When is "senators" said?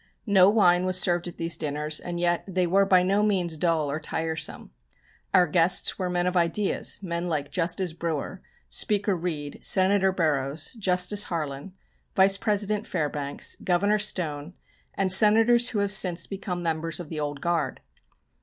15.11-15.69